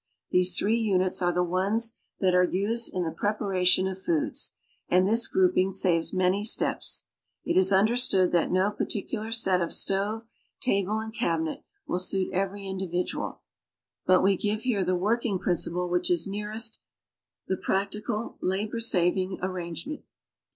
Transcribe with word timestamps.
These 0.31 0.57
three 0.57 0.79
units 0.79 1.21
are 1.21 1.31
the 1.31 1.43
ones 1.43 1.91
that 2.21 2.33
are 2.33 2.41
used 2.43 2.91
in 2.91 3.03
the 3.03 3.11
preparation 3.11 3.85
of 3.85 4.01
foods, 4.01 4.55
and 4.89 5.07
this 5.07 5.27
grouping 5.27 5.71
saves 5.71 6.11
many 6.11 6.43
steps. 6.43 7.05
It 7.45 7.55
is 7.55 7.71
understood 7.71 8.31
that 8.31 8.51
no 8.51 8.71
particular 8.71 9.31
set 9.31 9.61
of 9.61 9.71
stove, 9.71 10.25
table, 10.59 10.97
and 10.97 11.13
cabinet 11.13 11.61
will 11.85 11.99
suit 11.99 12.33
every 12.33 12.65
individual, 12.65 13.43
but 14.07 14.23
we 14.23 14.35
give 14.35 14.61
here 14.63 14.83
the 14.83 14.95
working 14.97 15.37
principle 15.37 15.87
which 15.87 16.09
is 16.09 16.25
nearest 16.25 16.79
the 17.47 17.55
practical 17.57 18.39
labor 18.41 18.79
saving 18.79 19.33
IG 19.33 19.39
arrangement. 19.43 20.01